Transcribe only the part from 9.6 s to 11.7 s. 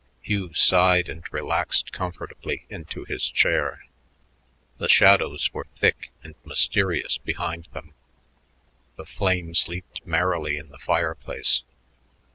leaped merrily in the fireplace.